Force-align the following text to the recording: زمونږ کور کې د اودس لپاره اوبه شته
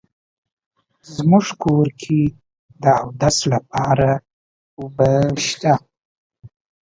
زمونږ 1.15 1.47
کور 1.63 1.87
کې 2.01 2.19
د 2.83 2.85
اودس 3.01 3.37
لپاره 3.53 4.09
اوبه 4.79 5.09
شته 5.45 5.73